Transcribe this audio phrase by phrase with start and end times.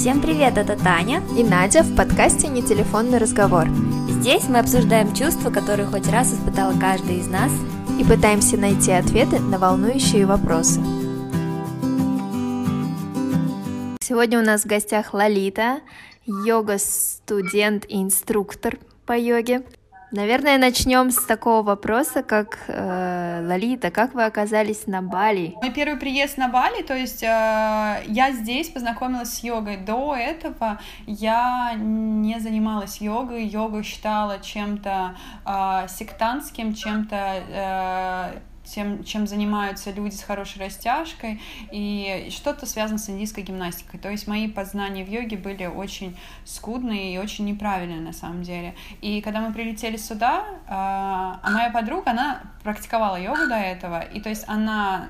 [0.00, 3.68] Всем привет, это Таня и Надя в подкасте «Не телефонный разговор».
[4.08, 7.52] Здесь мы обсуждаем чувства, которые хоть раз испытал каждый из нас
[8.00, 10.80] и пытаемся найти ответы на волнующие вопросы.
[14.00, 15.80] Сегодня у нас в гостях Лолита,
[16.24, 19.64] йога-студент и инструктор по йоге.
[20.12, 25.54] Наверное, начнем с такого вопроса, как э, Лолита, как вы оказались на Бали?
[25.62, 29.76] Мой первый приезд на Бали, то есть э, я здесь познакомилась с йогой.
[29.76, 35.14] До этого я не занималась йогой, йогу считала чем-то
[35.46, 38.40] э, сектантским, чем-то э,
[38.74, 41.40] тем, чем занимаются люди с хорошей растяжкой,
[41.72, 44.00] и что-то связано с индийской гимнастикой.
[44.00, 48.74] То есть мои познания в йоге были очень скудные и очень неправильные на самом деле.
[49.00, 54.20] И когда мы прилетели сюда, а, а моя подруга, она практиковала йогу до этого, и
[54.20, 55.08] то есть она,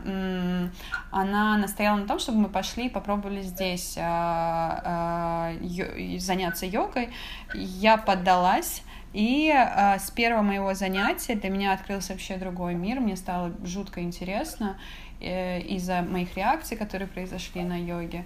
[1.11, 7.11] она настояла на том, чтобы мы пошли и попробовали здесь а, а, заняться йогой.
[7.55, 13.17] Я поддалась, и э, с первого моего занятия для меня открылся вообще другой мир, мне
[13.17, 14.79] стало жутко интересно
[15.21, 18.25] э, из-за моих реакций, которые произошли на йоге.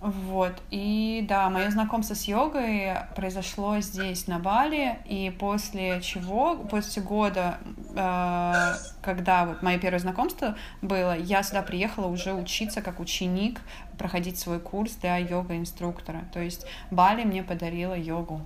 [0.00, 7.02] Вот, и да, мое знакомство с йогой произошло здесь, на Бали, и после чего, после
[7.02, 7.58] года,
[7.94, 13.60] э, когда вот мое первое знакомство было, я сюда приехала уже учиться как ученик,
[13.96, 16.24] проходить свой курс для йога-инструктора.
[16.32, 18.42] То есть Бали мне подарила йогу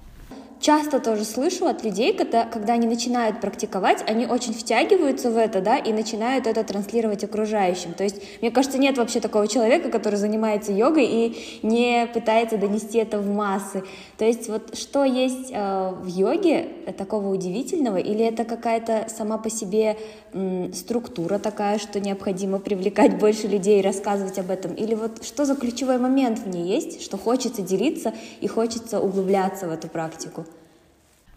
[0.60, 5.60] часто тоже слышу от людей, когда, когда они начинают практиковать, они очень втягиваются в это,
[5.60, 7.94] да, и начинают это транслировать окружающим.
[7.94, 12.98] То есть, мне кажется, нет вообще такого человека, который занимается йогой и не пытается донести
[12.98, 13.82] это в массы.
[14.18, 19.48] То есть, вот что есть э, в йоге такого удивительного, или это какая-то сама по
[19.48, 19.96] себе
[20.32, 25.44] м, структура такая, что необходимо привлекать больше людей и рассказывать об этом, или вот что
[25.44, 30.44] за ключевой момент в ней есть, что хочется делиться и хочется углубляться в эту практику?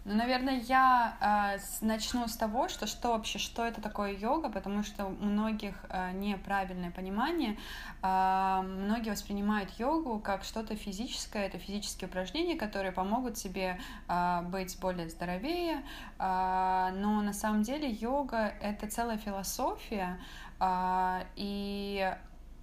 [0.06, 4.82] Ну, наверное, я э, начну с того, что что вообще, что это такое йога, потому
[4.82, 7.56] что у многих э, неправильное понимание.
[8.02, 14.78] Э, многие воспринимают йогу как что-то физическое, это физические упражнения, которые помогут себе э, быть
[14.78, 15.82] более здоровее,
[16.18, 20.20] э, но на самом деле йога— это целая философия,
[20.60, 22.14] э, и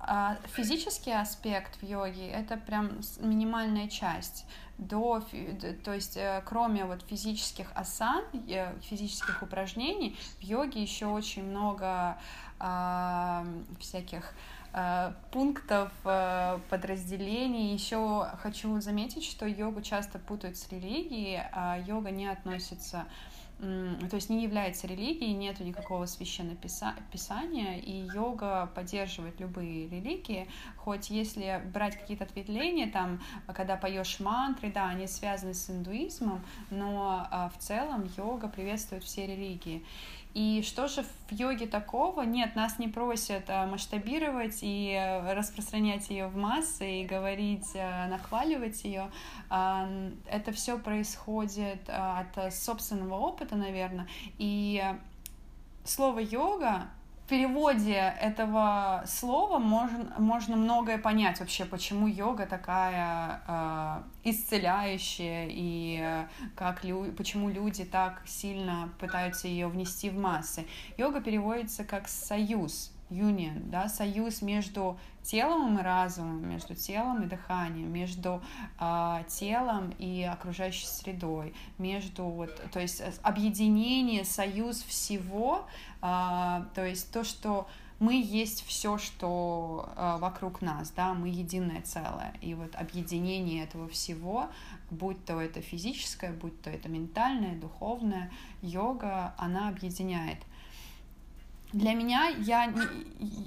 [0.03, 4.45] а физический аспект в йоге— это прям минимальная часть
[4.77, 5.23] до,
[5.83, 8.23] то есть э, кроме вот физических асан,
[8.81, 12.17] физических упражнений, в йоге еще очень много
[12.59, 13.45] э,
[13.79, 14.33] всяких
[14.73, 17.73] э, пунктов, э, подразделений.
[17.73, 23.05] Еще хочу заметить, что йогу часто путают с религией, а йога не относится
[23.61, 26.57] то есть не является религией, нету никакого священного
[27.11, 33.21] писания, и йога поддерживает любые религии, хоть если брать какие-то ответвления, там,
[33.53, 39.27] когда поешь мантры, да, они связаны с индуизмом, но а, в целом йога приветствует все
[39.27, 39.85] религии.
[40.33, 42.21] И что же в йоге такого?
[42.21, 48.07] Нет, нас не просят а, масштабировать и э, распространять ее в массы и говорить, а,
[48.07, 49.11] нахваливать ее.
[49.49, 49.89] А,
[50.25, 54.07] это все происходит от собственного опыта, наверное.
[54.37, 54.81] И
[55.83, 56.87] слово йога
[57.31, 66.27] переводе этого слова можно, можно многое понять вообще, почему йога такая э, исцеляющая и э,
[66.57, 70.67] как лю почему люди так сильно пытаются ее внести в массы.
[70.97, 77.91] Йога переводится как союз, union, да, союз между телом и разумом, между телом и дыханием,
[77.91, 78.41] между
[78.79, 85.65] э, телом и окружающей средой, между вот, то есть э, объединение, союз всего,
[86.01, 87.67] э, то есть то, что
[88.01, 93.87] мы есть все, что э, вокруг нас, да, мы единое целое, и вот объединение этого
[93.87, 94.49] всего,
[94.89, 98.31] будь то это физическое, будь то это ментальное, духовное,
[98.63, 100.39] йога, она объединяет
[101.73, 102.73] для меня я,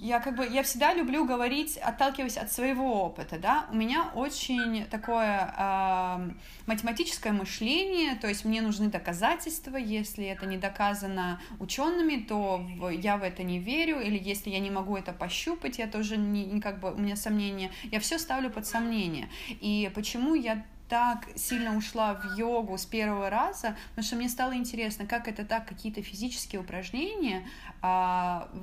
[0.01, 4.87] я как бы, я всегда люблю говорить, отталкиваясь от своего опыта, да, у меня очень
[4.87, 6.31] такое э,
[6.67, 13.23] математическое мышление, то есть мне нужны доказательства, если это не доказано учеными, то я в
[13.23, 16.93] это не верю, или если я не могу это пощупать, я тоже не, как бы,
[16.93, 22.39] у меня сомнения, я все ставлю под сомнение, и почему я так сильно ушла в
[22.39, 27.47] йогу с первого раза, потому что мне стало интересно, как это так, какие-то физические упражнения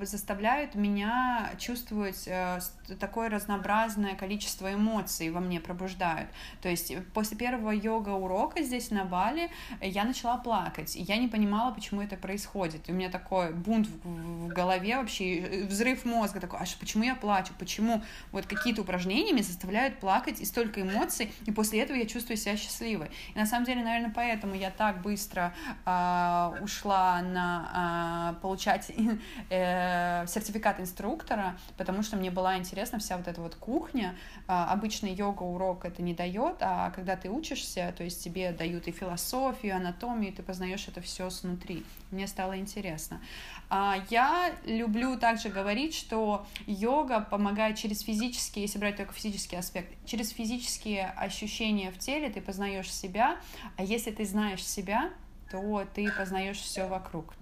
[0.01, 2.59] заставляют меня чувствовать а,
[2.99, 6.29] такое разнообразное количество эмоций во мне пробуждают.
[6.61, 9.49] То есть после первого йога-урока здесь на Бали
[9.81, 12.89] я начала плакать, и я не понимала, почему это происходит.
[12.89, 17.53] И у меня такой бунт в, голове вообще, взрыв мозга такой, а почему я плачу,
[17.57, 18.01] почему
[18.31, 22.57] вот какие-то упражнения меня заставляют плакать и столько эмоций, и после этого я чувствую себя
[22.57, 23.11] счастливой.
[23.33, 25.53] И на самом деле, наверное, поэтому я так быстро
[25.85, 29.10] э, ушла на э, получать э,
[29.49, 34.15] сертификат инструктора, потому что мне была интересна вся вот эта вот кухня.
[34.47, 38.91] Э, обычный йога-урок это не дает, а когда ты учишься, то есть тебе дают и
[38.91, 41.85] философию, анатомию, и ты познаешь это все снутри.
[42.11, 43.21] Мне стало интересно.
[43.69, 49.89] А я люблю также говорить, что йога помогает через физические, если брать только физический аспект,
[50.05, 53.37] через физические ощущения в теле ты познаешь себя,
[53.77, 55.09] а если ты знаешь себя,
[55.49, 57.33] то ты познаешь все вокруг.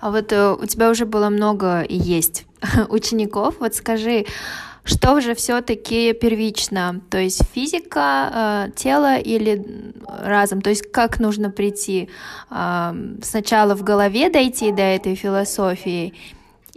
[0.00, 2.46] А вот э, у тебя уже было много и есть
[2.88, 3.56] учеников.
[3.60, 4.26] Вот скажи,
[4.84, 7.00] что же все-таки первично?
[7.10, 10.62] То есть физика э, тела или разом?
[10.62, 12.08] То есть как нужно прийти?
[12.50, 16.14] Э, сначала в голове дойти до этой философии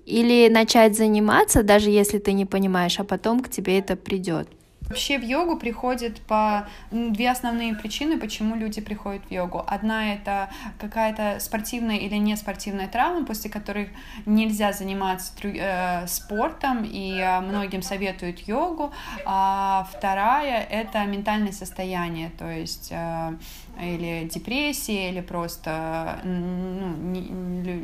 [0.05, 4.47] или начать заниматься, даже если ты не понимаешь, а потом к тебе это придет?
[4.91, 9.63] Вообще в йогу приходят по две основные причины, почему люди приходят в йогу.
[9.65, 13.87] Одна это какая-то спортивная или не спортивная травма, после которых
[14.25, 18.91] нельзя заниматься э, спортом, и э, многим советуют йогу.
[19.25, 23.37] А вторая это ментальное состояние, то есть э,
[23.79, 27.21] или депрессия, или просто ну, не,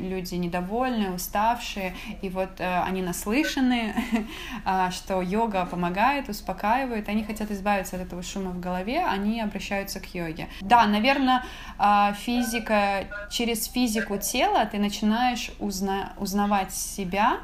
[0.09, 3.93] люди недовольны, уставшие, и вот э, они наслышаны,
[4.65, 9.99] э, что йога помогает, успокаивает, они хотят избавиться от этого шума в голове, они обращаются
[9.99, 10.47] к йоге.
[10.61, 11.43] Да, наверное,
[11.79, 17.37] э, физика, через физику тела ты начинаешь узна, узнавать себя,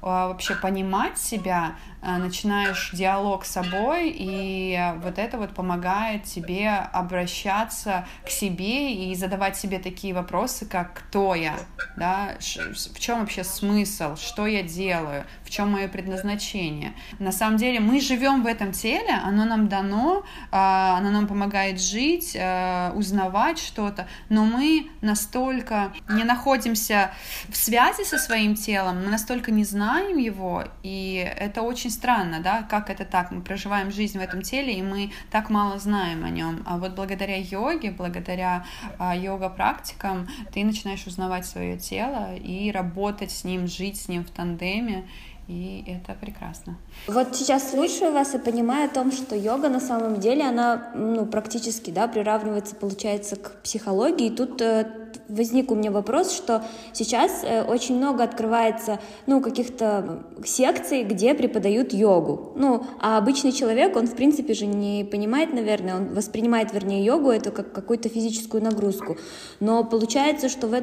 [0.00, 8.06] э, вообще понимать себя, начинаешь диалог с собой, и вот это вот помогает тебе обращаться
[8.24, 11.54] к себе и задавать себе такие вопросы, как «Кто я?»,
[11.96, 12.36] да?
[12.38, 16.92] в чем вообще смысл, что я делаю, в чем мое предназначение.
[17.18, 21.80] На самом деле мы живем в этом теле, оно нам дано, э, оно нам помогает
[21.80, 27.12] жить, э, узнавать что-то, но мы настолько не находимся
[27.48, 32.40] в связи со своим телом, мы настолько не знаем его, и это очень очень странно,
[32.40, 36.22] да, как это так, мы проживаем жизнь в этом теле, и мы так мало знаем
[36.24, 36.62] о нем.
[36.66, 38.64] А вот благодаря йоге, благодаря
[38.98, 44.30] а, йога-практикам, ты начинаешь узнавать свое тело и работать с ним, жить с ним в
[44.30, 45.04] тандеме,
[45.48, 46.76] и это прекрасно.
[47.06, 51.24] Вот сейчас слушаю вас и понимаю о том, что йога на самом деле, она ну,
[51.24, 54.26] практически да, приравнивается, получается, к психологии.
[54.26, 54.86] И тут э,
[55.30, 56.62] возник у меня вопрос, что
[56.92, 62.52] сейчас э, очень много открывается ну, каких-то секций, где преподают йогу.
[62.54, 67.30] Ну, а обычный человек, он в принципе же не понимает, наверное, он воспринимает, вернее, йогу
[67.30, 69.16] это как какую-то физическую нагрузку.
[69.60, 70.82] Но получается, что в,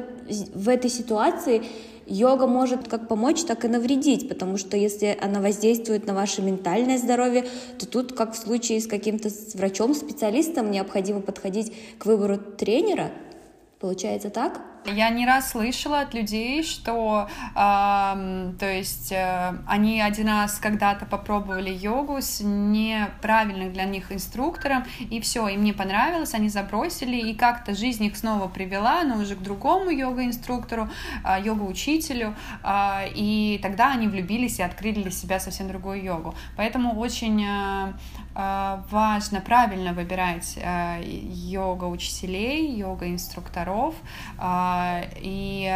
[0.54, 1.62] в этой ситуации
[2.06, 6.98] йога может как помочь, так и навредить, потому что если она воздействует на ваше ментальное
[6.98, 7.46] здоровье,
[7.78, 13.10] то тут, как в случае с каким-то врачом-специалистом, необходимо подходить к выбору тренера.
[13.80, 14.60] Получается так?
[14.86, 21.06] Я не раз слышала от людей, что, э, то есть, э, они один раз когда-то
[21.06, 27.34] попробовали йогу с неправильным для них инструктором, и все, им не понравилось, они забросили, и
[27.34, 30.88] как-то жизнь их снова привела, но уже к другому йога-инструктору,
[31.24, 36.34] э, йога-учителю, э, и тогда они влюбились и открыли для себя совсем другую йогу.
[36.56, 43.94] Поэтому очень э, важно правильно выбирать э, йога-учителей, йога-инструкторов,
[44.38, 44.75] э,
[45.16, 45.70] и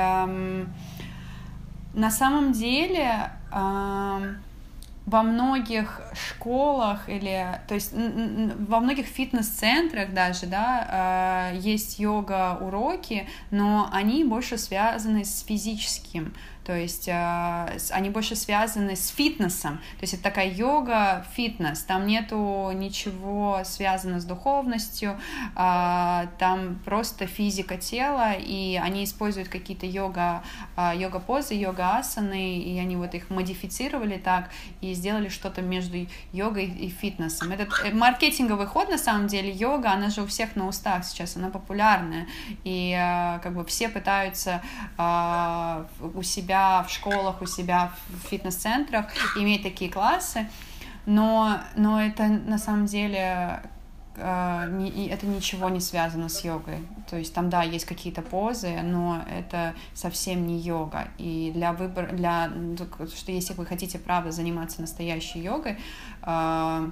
[1.95, 11.99] на самом деле во многих школах или, то есть во многих фитнес-центрах даже, да, есть
[11.99, 16.33] йога-уроки, но они больше связаны с физическим,
[16.65, 22.07] то есть э, они больше связаны с фитнесом, то есть это такая йога, фитнес, там
[22.07, 25.19] нету ничего связано с духовностью,
[25.57, 30.43] э, там просто физика тела, и они используют какие-то йога,
[30.77, 34.51] э, йога-позы, йога-асаны, и они вот их модифицировали так
[34.81, 37.53] и сделали что-то между йогой и фитнесом.
[37.53, 41.37] Этот э, маркетинговый ход, на самом деле, йога, она же у всех на устах сейчас,
[41.37, 42.27] она популярная,
[42.65, 44.63] и э, как бы все пытаются
[44.99, 46.50] э, у себя
[46.87, 50.49] в школах, у себя в фитнес-центрах, иметь такие классы,
[51.07, 53.63] но, но это на самом деле
[54.17, 56.87] э, это ничего не связано с йогой.
[57.09, 61.09] То есть там, да, есть какие-то позы, но это совсем не йога.
[61.19, 65.79] И для выбора, для, ну, что если вы хотите, правда, заниматься настоящей йогой,
[66.23, 66.91] э,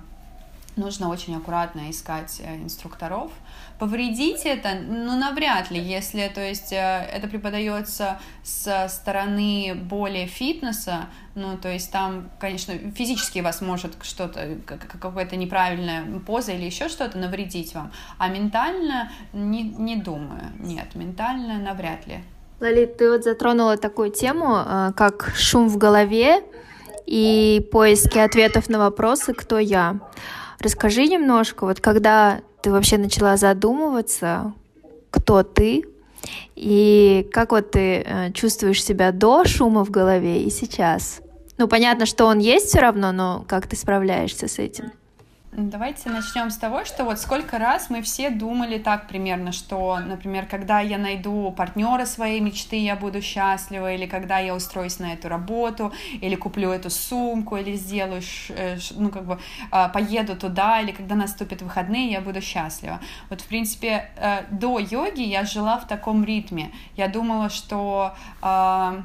[0.78, 3.30] нужно очень аккуратно искать э, инструкторов.
[3.78, 11.06] Повредить это, ну, навряд ли, если, то есть, э, это преподается со стороны более фитнеса,
[11.35, 17.18] ну, то есть там, конечно, физически вас может что-то, какая-то неправильная поза или еще что-то
[17.18, 22.20] навредить вам, а ментально не, не думаю, нет, ментально навряд ли.
[22.61, 26.42] Лолит, ты вот затронула такую тему, э, как шум в голове
[27.06, 30.00] и поиски ответов на вопросы «Кто я?».
[30.61, 34.53] Расскажи немножко, вот когда ты вообще начала задумываться,
[35.11, 35.85] кто ты,
[36.57, 41.21] и как вот ты э, чувствуешь себя до шума в голове и сейчас?
[41.59, 44.93] Ну, понятно, что он есть все равно, но как ты справляешься с этим?
[45.50, 50.47] Давайте начнем с того, что вот сколько раз мы все думали так примерно, что, например,
[50.47, 55.28] когда я найду партнера своей мечты, я буду счастлива, или когда я устроюсь на эту
[55.28, 55.90] работу,
[56.21, 59.38] или куплю эту сумку, или сделаю, э, ну, как бы,
[59.71, 63.00] а, поеду туда, или когда наступят выходные, я буду счастлива.
[63.31, 66.73] Вот, в принципе, э, до йоги я жила в таком ритме.
[66.95, 69.02] Я думала, что а,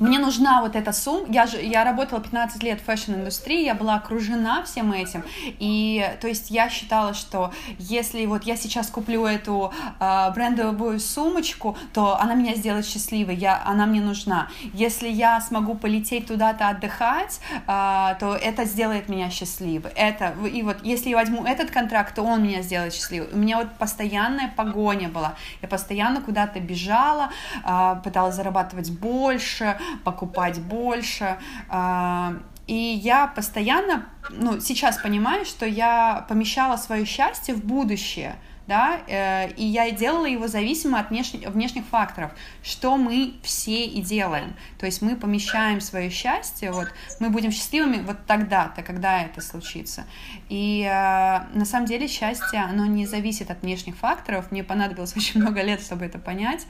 [0.00, 3.74] мне нужна вот эта сумма, я, же, я работала 15 лет в fashion -индустрии, я
[3.74, 5.22] была окружена всем этим,
[5.60, 11.76] и то есть я считала, что если вот я сейчас куплю эту э, брендовую сумочку,
[11.92, 14.48] то она меня сделает счастливой, я, она мне нужна.
[14.72, 19.92] Если я смогу полететь туда-то отдыхать, э, то это сделает меня счастливой.
[19.94, 23.28] Это, и вот если я возьму этот контракт, то он меня сделает счастливой.
[23.32, 27.30] У меня вот постоянная погоня была, я постоянно куда-то бежала,
[27.64, 31.38] э, пыталась зарабатывать больше, покупать больше.
[31.68, 32.34] А,
[32.66, 38.36] и я постоянно, ну, сейчас понимаю, что я помещала свое счастье в будущее–
[38.66, 44.00] да, э, и я делала его зависимо от внешних, внешних факторов, что мы все и
[44.00, 44.56] делаем.
[44.78, 46.88] То есть мы помещаем свое счастье, вот
[47.20, 50.04] мы будем счастливыми вот тогда-то, когда это случится.
[50.48, 54.50] И э, на самом деле счастье, оно не зависит от внешних факторов.
[54.50, 56.66] Мне понадобилось очень много лет, чтобы это понять.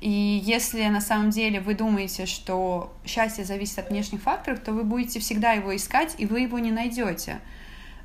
[0.00, 4.84] И если на самом деле вы думаете, что счастье зависит от внешних факторов, то вы
[4.84, 7.40] будете всегда его искать, и вы его не найдете.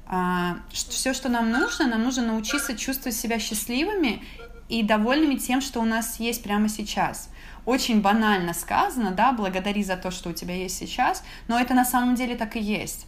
[0.06, 4.22] А, все, что нам нужно, нам нужно научиться чувствовать себя счастливыми
[4.70, 7.30] и довольными тем, что у нас есть прямо сейчас.
[7.66, 11.86] Очень банально сказано, да, благодари за то, что у тебя есть сейчас, но это на
[11.86, 13.08] самом деле так и есть.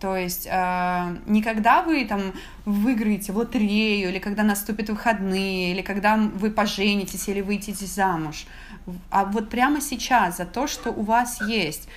[0.00, 2.32] То есть э, не когда вы там
[2.64, 8.46] выиграете в лотерею, или когда наступят выходные, или когда вы поженитесь, или выйдете замуж,
[9.10, 11.88] а вот прямо сейчас за то, что у вас есть.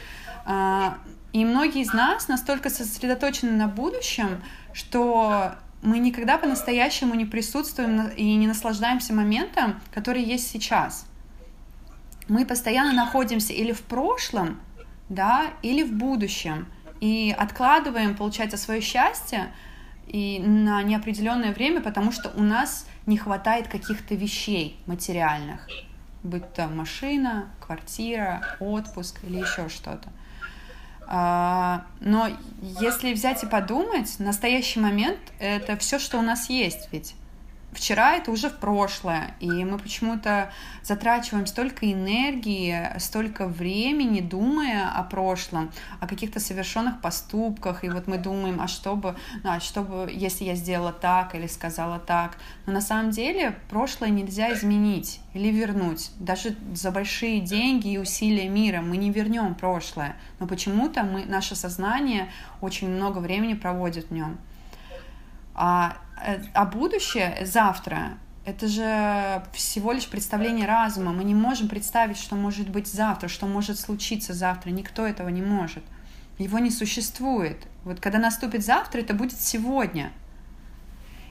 [0.45, 0.91] Э,
[1.35, 8.35] и многие из нас настолько сосредоточены на будущем, что мы никогда по-настоящему не присутствуем и
[8.35, 11.05] не наслаждаемся моментом, который есть сейчас.
[12.29, 14.61] Мы постоянно находимся или в прошлом,
[15.09, 16.67] да, или в будущем.
[17.01, 19.51] И откладываем, получается, свое счастье
[20.07, 25.67] и на неопределенное время, потому что у нас не хватает каких-то вещей материальных,
[26.23, 30.13] будь то машина, квартира, отпуск или еще что-то.
[31.07, 32.29] А, но
[32.79, 37.15] если взять и подумать, настоящий момент— это все, что у нас есть ведь
[37.75, 40.51] вчера это уже в прошлое, и мы почему-то
[40.82, 48.17] затрачиваем столько энергии, столько времени, думая о прошлом, о каких-то совершенных поступках, и вот мы
[48.17, 52.38] думаем, а что бы, ну, а что бы, если я сделала так или сказала так.
[52.65, 56.12] Но на самом деле прошлое нельзя изменить или вернуть.
[56.20, 61.55] Даже за большие деньги и усилия мира мы не вернем прошлое, но почему-то мы, наше
[61.55, 64.38] сознание очень много времени проводит в нем.
[65.55, 71.12] А Э, а будущее завтра это же всего лишь представление разума.
[71.12, 74.69] Мы не можем представить, что может быть завтра, что может случиться завтра.
[74.69, 75.83] Никто этого не может.
[76.38, 77.57] Его не существует.
[77.83, 80.12] Вот когда наступит завтра, это будет сегодня.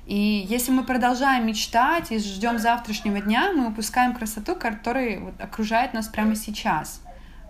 [0.07, 5.95] И если мы продолжаем мечтать и ждем завтрашнего дня, мы упускаем красоту, которая вот окружает
[5.95, 7.01] нас прямо сейчас.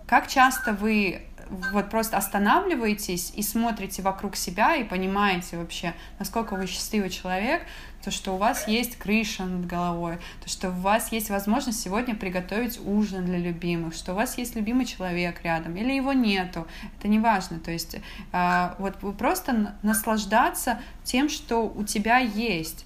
[0.07, 6.67] Как часто вы вот просто останавливаетесь и смотрите вокруг себя и понимаете вообще, насколько вы
[6.67, 7.63] счастливый человек,
[8.03, 12.15] то, что у вас есть крыша над головой, то, что у вас есть возможность сегодня
[12.15, 16.67] приготовить ужин для любимых, что у вас есть любимый человек рядом, или его нету,
[16.99, 17.97] это не важно, то есть
[18.31, 22.85] э, вот просто наслаждаться тем, что у тебя есть,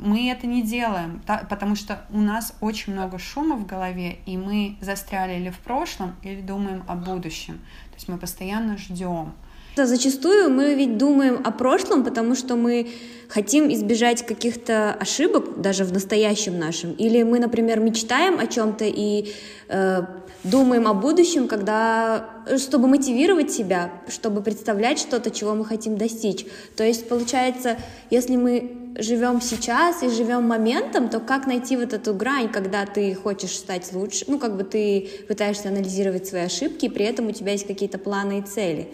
[0.00, 4.76] мы это не делаем, потому что у нас очень много шума в голове, и мы
[4.80, 7.58] застряли или в прошлом, или думаем о будущем.
[7.90, 9.32] То есть мы постоянно ждем.
[9.76, 12.88] Зачастую мы ведь думаем о прошлом, потому что мы
[13.28, 16.92] хотим избежать каких-то ошибок даже в настоящем нашем.
[16.92, 19.32] Или мы, например, мечтаем о чем-то и
[19.68, 20.02] э,
[20.44, 26.46] думаем о будущем, когда чтобы мотивировать себя, чтобы представлять что-то, чего мы хотим достичь.
[26.76, 27.76] То есть получается,
[28.10, 33.14] если мы живем сейчас и живем моментом, то как найти вот эту грань, когда ты
[33.14, 37.32] хочешь стать лучше, ну как бы ты пытаешься анализировать свои ошибки, и при этом у
[37.32, 38.88] тебя есть какие-то планы и цели.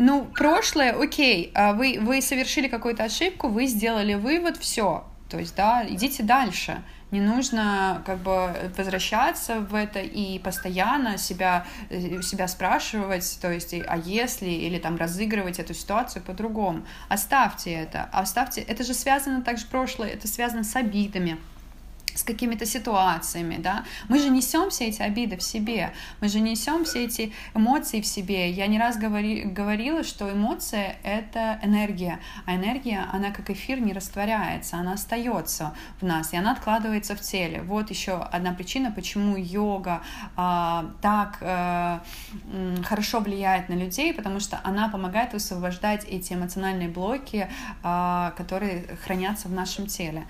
[0.00, 5.04] Ну, прошлое, окей, а вы, вы совершили какую-то ошибку, вы сделали вывод, все.
[5.28, 6.82] То есть, да, идите дальше.
[7.10, 13.74] Не нужно как бы возвращаться в это и постоянно себя, э, себя спрашивать, то есть,
[13.74, 16.86] а если, или там разыгрывать эту ситуацию по-другому.
[17.08, 21.38] Оставьте это, оставьте, это же связано также прошлое, это связано с обидами,
[22.14, 26.84] с какими-то ситуациями, да, мы же несем все эти обиды в себе, мы же несем
[26.84, 28.50] все эти эмоции в себе.
[28.50, 33.92] Я не раз говори, говорила, что эмоция— это энергия, а энергия, она как эфир не
[33.92, 37.62] растворяется, она остается в нас, и она откладывается в теле.
[37.62, 40.02] Вот еще одна причина, почему йога
[40.36, 42.02] а, так а,
[42.84, 47.48] хорошо влияет на людей, потому что она помогает высвобождать эти эмоциональные блоки,
[47.82, 50.26] а, которые хранятся в нашем теле.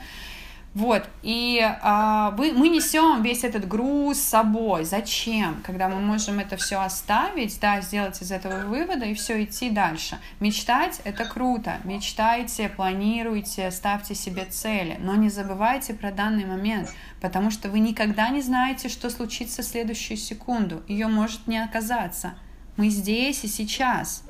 [0.75, 4.85] Вот, и а, вы, мы несем весь этот груз с собой.
[4.85, 5.61] Зачем?
[5.65, 10.19] Когда мы можем это все оставить, да, сделать из этого вывода и все идти дальше.
[10.41, 11.79] Мечтать это круто.
[11.85, 18.29] Мечтайте, планируйте, ставьте себе цели, но не забывайте про данный момент, потому что вы никогда
[18.29, 20.83] не знаете, что случится в следующую секунду.
[20.87, 22.35] Ее может не оказаться.
[22.77, 24.23] Мы здесь и сейчас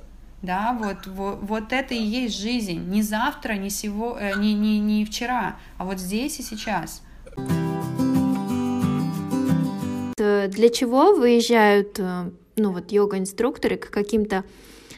[0.42, 4.78] да, вот, вот, вот это и есть жизнь, не завтра, не, сего, э, не, не,
[4.78, 7.02] не вчера, а вот здесь и сейчас.
[10.16, 14.44] Для чего выезжают, э, ну вот, йога-инструкторы к каким-то...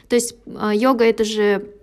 [0.09, 1.73] То есть э, йога— это же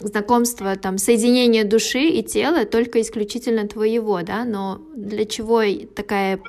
[0.00, 5.62] знакомство, там, соединение души и тела только исключительно твоего, да, но для чего
[5.94, 6.40] такая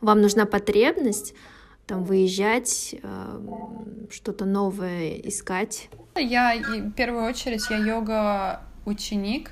[0.00, 1.34] вам нужна потребность
[1.88, 2.94] там выезжать,
[4.10, 5.88] что-то новое искать?
[6.16, 9.50] Я в первую очередь я йога ученик,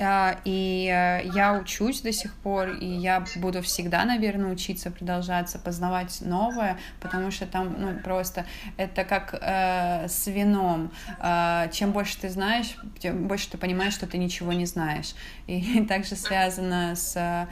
[0.00, 5.58] а, и э, я учусь до сих пор, и я буду всегда, наверное, учиться, продолжаться,
[5.58, 8.44] познавать новое, потому что там, ну, просто
[8.76, 10.90] это как э, с вином.
[11.20, 15.14] Э, чем больше ты знаешь, тем больше ты понимаешь, что ты ничего не знаешь.
[15.46, 17.46] И также связано с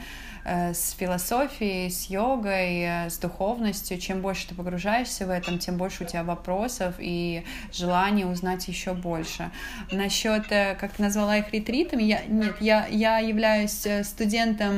[0.45, 3.97] с философией, с йогой, э, с духовностью.
[3.97, 8.93] Чем больше ты погружаешься в этом, тем больше у тебя вопросов и желания узнать еще
[8.93, 9.51] больше.
[9.91, 14.73] Насчет, э, как ты назвала их ретритами, я, нет, я, я являюсь студентом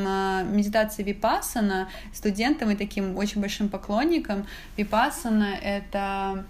[0.56, 4.46] медитации Випассана, студентом и таким очень большим поклонником.
[4.78, 6.46] Випассана— это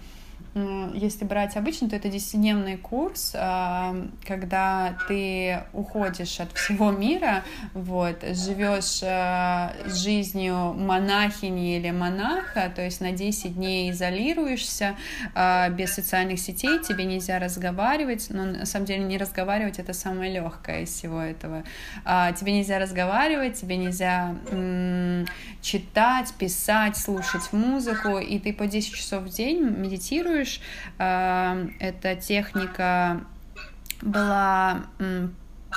[0.94, 3.94] если брать обычно, то это десятидневный курс, а,
[4.26, 13.02] когда ты уходишь от всего мира, вот, живешь а, жизнью монахини или монаха, то есть
[13.02, 14.96] на 10 дней изолируешься
[15.34, 20.32] а, без социальных сетей, тебе нельзя разговаривать, но на самом деле не разговаривать это самое
[20.32, 21.64] легкое из всего этого.
[22.04, 24.34] Тебе нельзя разговаривать, тебе нельзя
[25.60, 30.45] читать, писать, слушать музыку, и ты по 10 часов в день медитируешь.
[30.98, 33.20] Эм, эта техника
[34.02, 34.86] была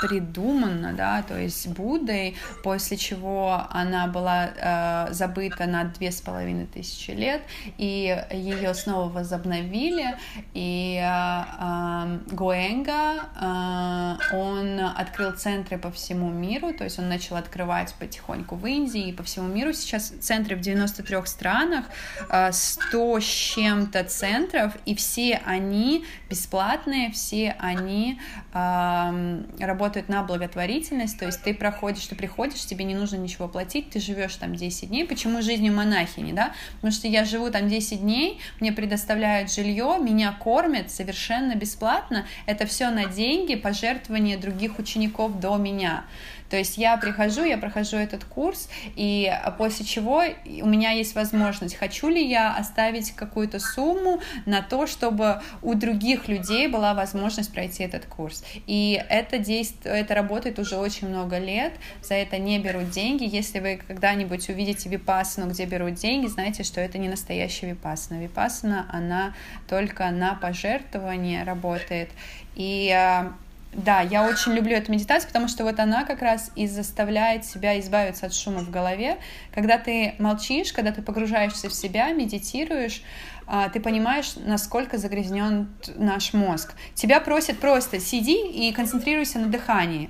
[0.02, 6.66] придумана, да, то есть Буддой, после чего она была э, забыта на две с половиной
[6.66, 7.42] тысячи лет,
[7.78, 10.16] и ее снова возобновили,
[10.54, 17.36] и э, э, Гоэнга, э, он открыл центры по всему миру, то есть он начал
[17.36, 21.86] открывать потихоньку в Индии и по всему миру, сейчас центры в 93 странах,
[22.30, 28.20] э, 100 с чем-то центров, и все они бесплатные, все они
[28.54, 33.48] э, работают работают на благотворительность, то есть ты проходишь, ты приходишь, тебе не нужно ничего
[33.48, 35.04] платить, ты живешь там 10 дней.
[35.04, 36.54] Почему жизнью монахини, да?
[36.76, 42.28] Потому что я живу там 10 дней, мне предоставляют жилье, меня кормят совершенно бесплатно.
[42.46, 46.06] Это все на деньги, пожертвования других учеников до меня.
[46.50, 50.24] То есть я прихожу, я прохожу этот курс, и после чего
[50.62, 56.28] у меня есть возможность, хочу ли я оставить какую-то сумму на то, чтобы у других
[56.28, 58.44] людей была возможность пройти этот курс.
[58.68, 63.24] И это действие, это работает уже очень много лет, за это не берут деньги.
[63.24, 68.20] Если вы когда-нибудь увидите випассану, где берут деньги, знаете, что это не настоящая випассана.
[68.20, 69.34] Випассана, она
[69.68, 72.10] только на пожертвование работает.
[72.56, 73.34] И а,
[73.72, 77.80] да, я очень люблю эту медитацию, потому что вот она как раз и заставляет себя
[77.80, 79.18] избавиться от шума в голове.
[79.54, 83.04] Когда ты молчишь, когда ты погружаешься в себя, медитируешь,
[83.46, 86.74] а, ты понимаешь, насколько загрязнен наш мозг.
[86.96, 90.10] Тебя просят просто сиди и концентрируйся на дыхании.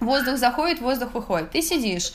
[0.00, 1.50] Воздух заходит, воздух выходит.
[1.50, 2.12] Ты сидишь,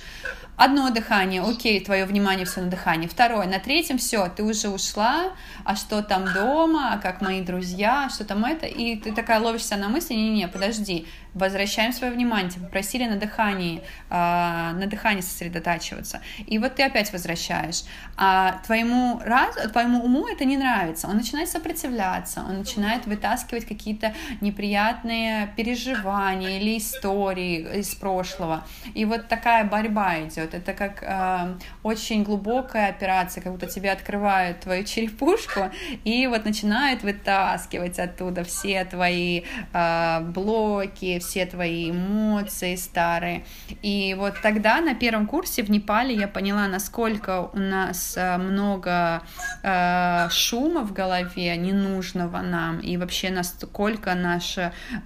[0.56, 3.08] Одно дыхание, окей, твое внимание все на дыхании.
[3.08, 5.32] Второе, на третьем все, ты уже ушла,
[5.66, 9.78] а что там дома, а как мои друзья, что там это, и ты такая ловишься
[9.78, 16.60] на мысли, не-не, подожди, возвращаем свое внимание, попросили на дыхании, э, на дыхании сосредотачиваться, и
[16.60, 17.84] вот ты опять возвращаешь,
[18.18, 24.14] а твоему, раз, твоему уму это не нравится, он начинает сопротивляться, он начинает вытаскивать какие-то
[24.42, 32.24] неприятные переживания или истории из прошлого, и вот такая борьба идет, это как э, очень
[32.24, 35.72] глубокая операция, как будто тебе открывают твою черепушку
[36.04, 39.44] и вот начинают вытаскивать оттуда все твои
[39.74, 43.46] э, блоки, все твои эмоции старые.
[43.82, 49.24] И вот тогда на первом курсе в Непале я поняла, насколько у нас э, много
[49.64, 54.58] э, шума в голове, ненужного нам, и вообще насколько наш,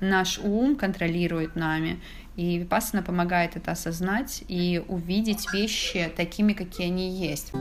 [0.01, 2.01] наш ум контролирует нами.
[2.35, 7.51] И Випассана помогает это осознать и увидеть вещи такими, какие они есть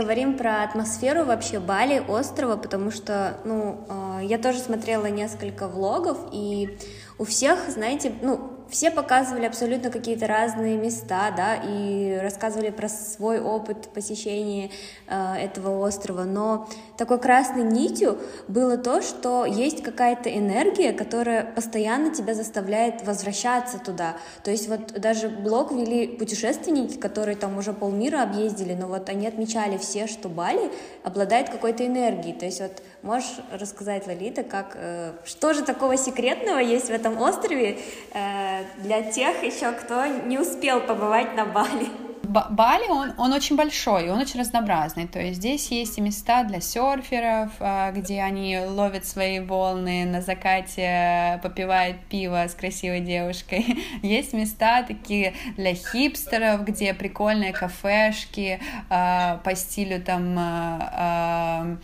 [0.00, 6.16] поговорим про атмосферу вообще Бали, острова, потому что, ну, а, я тоже смотрела несколько влогов,
[6.32, 6.78] и
[7.18, 13.40] у всех, знаете, ну, все показывали абсолютно какие-то разные места, да, и рассказывали про свой
[13.40, 14.70] опыт посещения
[15.06, 22.14] э, этого острова, но такой красной нитью было то, что есть какая-то энергия, которая постоянно
[22.14, 24.16] тебя заставляет возвращаться туда.
[24.44, 29.26] То есть вот даже блог вели путешественники, которые там уже полмира объездили, но вот они
[29.26, 30.70] отмечали все, что Бали
[31.02, 32.34] обладает какой-то энергией.
[32.34, 37.20] То есть вот можешь рассказать, Лолита, как, э, что же такого секретного есть в этом
[37.20, 37.78] острове,
[38.12, 41.88] э, для тех еще, кто не успел побывать на Бали.
[42.30, 45.08] Бали, он, он очень большой, он очень разнообразный.
[45.08, 50.22] То есть здесь есть и места для серферов, а, где они ловят свои волны на
[50.22, 53.66] закате, попивают пиво с красивой девушкой.
[54.02, 61.78] Есть места такие для хипстеров, где прикольные кафешки а, по стилю там а,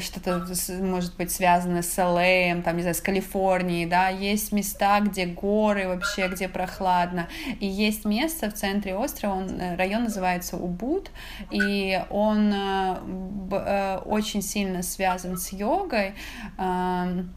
[0.00, 0.46] что-то
[0.80, 5.86] может быть связано с LA, там, не знаю, с Калифорнией, да, есть места, где горы
[5.88, 7.28] вообще, где прохладно,
[7.60, 11.10] и есть место в центре острова, он, э, район называется Убуд,
[11.50, 12.98] и он э,
[13.50, 16.14] э, очень сильно связан с йогой,
[16.58, 17.34] эм,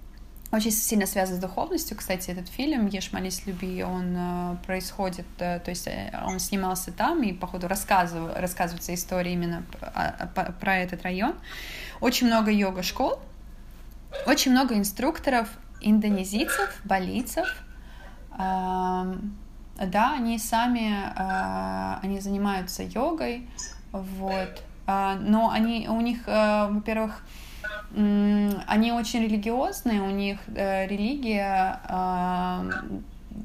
[0.52, 1.98] очень сильно связан с духовностью.
[1.98, 6.92] Кстати, этот фильм «Ешь, молись, люби», он э, происходит, э, то есть э, он снимался
[6.92, 9.64] там, и, походу, рассказыв, рассказывается история именно
[10.36, 11.34] про, про этот район.
[12.00, 13.20] Очень много йога-школ,
[14.28, 15.48] очень много инструкторов
[15.82, 17.48] индонезийцев, балийцев.
[19.78, 23.48] Да, они сами, э, они занимаются йогой,
[23.92, 24.64] вот.
[24.88, 27.24] Э, но они, у них, э, во-первых,
[27.96, 31.80] они очень религиозные, у них э, религия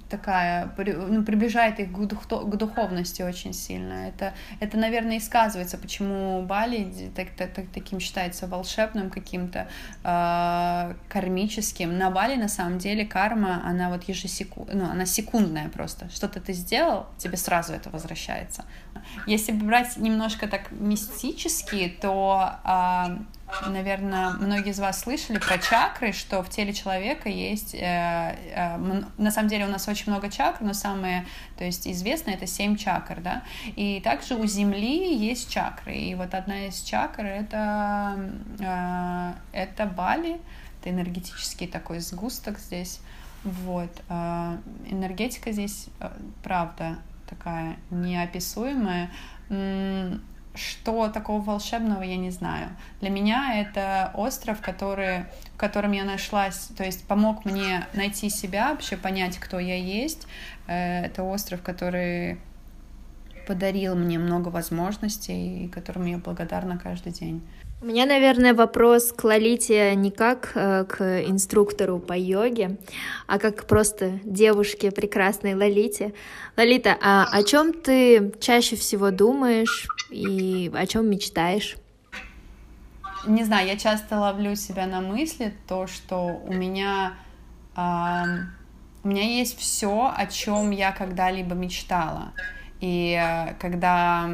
[0.09, 4.09] такая, ну, приближает их к, дух, к духовности очень сильно.
[4.09, 9.69] Это, это, наверное, и сказывается, почему Бали так, так, так, таким считается волшебным каким-то,
[10.05, 11.99] э, кармическим.
[11.99, 16.09] На Бали, на самом деле, карма, она вот ежесекунд, ну, она секундная просто.
[16.11, 18.65] Что-то ты сделал, тебе сразу это возвращается.
[19.27, 23.19] Если брать немножко так мистически, то э,
[23.67, 29.31] наверное, многие из вас слышали про чакры, что в теле человека есть, э, э, на
[29.31, 31.27] самом деле у нас очень много чакр, но самые,
[31.57, 33.43] то есть известные это семь чакр, да,
[33.77, 38.19] и также у Земли есть чакры, и вот одна из чакр это,
[38.61, 40.41] э, это Бали,
[40.81, 43.01] это энергетический такой сгусток здесь,
[43.43, 45.87] вот, энергетика здесь,
[46.43, 46.99] правда,
[47.31, 49.11] такая неописуемая,
[50.55, 52.71] что такого волшебного, я не знаю.
[53.01, 58.71] Для меня это остров, который, в котором я нашлась, то есть помог мне найти себя,
[58.71, 60.27] вообще понять, кто я есть.
[60.67, 62.39] Э, это остров, который
[63.47, 67.43] подарил мне много возможностей, и которому я благодарна каждый день.
[67.83, 72.77] У меня, наверное, вопрос к Лолите не как э, к инструктору по йоге,
[73.27, 76.13] а как просто девушке прекрасной Лолите.
[76.59, 81.77] Лолита, а о чем ты чаще всего думаешь и о чем мечтаешь?
[83.27, 87.15] Не знаю, я часто ловлю себя на мысли то, что у меня
[87.77, 87.81] э,
[89.03, 92.35] у меня есть все, о чем я когда-либо мечтала.
[92.81, 94.29] И э, когда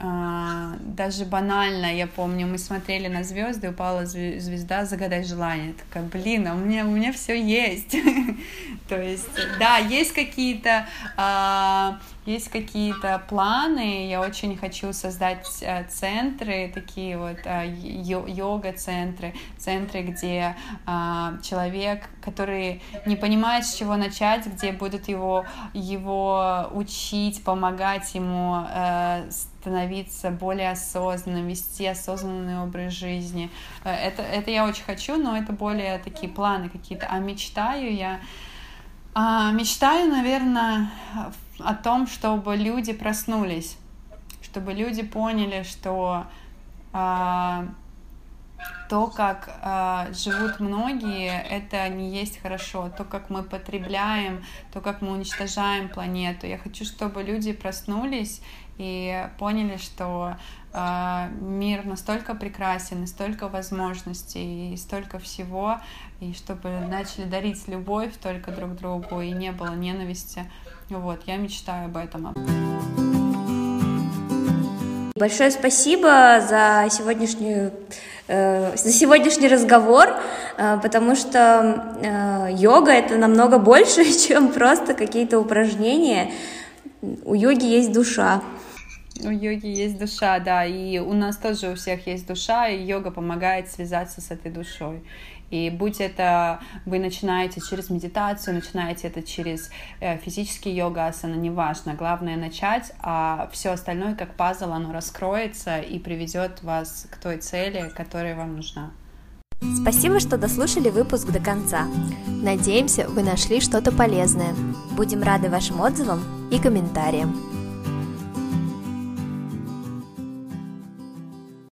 [0.00, 5.74] даже банально, я помню, мы смотрели на звезды, упала звезда, загадай желание.
[5.74, 7.94] Такая, блин, а у меня, у меня все есть.
[8.88, 10.86] То есть, да, есть какие-то
[11.16, 20.02] а, есть какие-то планы, я очень хочу создать э, центры, такие вот э, йога-центры, центры,
[20.02, 20.56] где
[20.86, 28.64] а, человек, который не понимает, с чего начать, где будут его, его учить, помогать ему
[28.68, 33.50] э, становиться более осознанным, вести осознанный образ жизни.
[33.84, 37.06] Это, это я очень хочу, но это более такие планы какие-то.
[37.06, 38.20] А мечтаю я...
[39.12, 40.88] А, мечтаю, наверное,
[41.64, 43.76] о том, чтобы люди проснулись,
[44.42, 46.26] чтобы люди поняли, что
[46.92, 47.66] а,
[48.88, 52.90] то, как а, живут многие, это не есть хорошо.
[52.96, 56.46] То, как мы потребляем, то, как мы уничтожаем планету.
[56.46, 58.42] Я хочу, чтобы люди проснулись
[58.80, 60.36] и поняли, что
[60.72, 65.80] э, мир настолько прекрасен, и столько возможностей, и столько всего,
[66.20, 70.50] и чтобы начали дарить любовь только друг другу, и не было ненависти.
[70.90, 72.34] Вот, я мечтаю об этом.
[75.14, 77.72] Большое спасибо за сегодняшнюю
[78.26, 80.08] э, за сегодняшний разговор,
[80.56, 86.32] э, потому что э, йога это намного больше, чем просто какие-то упражнения.
[87.02, 88.42] У йоги есть душа.
[89.22, 93.10] У йоги есть душа, да, и у нас тоже у всех есть душа, и йога
[93.10, 95.02] помогает связаться с этой душой.
[95.50, 101.94] И будь это вы начинаете через медитацию, начинаете это через э, физический йога асана, неважно.
[101.94, 107.90] Главное начать, а все остальное, как пазл, оно раскроется и приведет вас к той цели,
[107.96, 108.90] которая вам нужна.
[109.82, 111.86] Спасибо, что дослушали выпуск до конца.
[112.26, 114.54] Надеемся, вы нашли что-то полезное.
[114.92, 117.49] Будем рады вашим отзывам и комментариям.